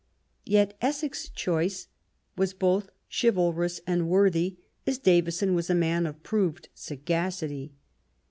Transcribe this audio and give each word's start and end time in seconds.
Yet 0.47 0.75
Essex's 0.81 1.29
choice 1.29 1.87
was 2.35 2.55
both 2.55 2.89
chivalrous 3.07 3.81
and 3.85 4.09
worthy, 4.09 4.57
as 4.87 4.97
Davison 4.97 5.53
was 5.53 5.69
a 5.69 5.75
man 5.75 6.07
of 6.07 6.23
proved 6.23 6.69
sagacity. 6.73 7.73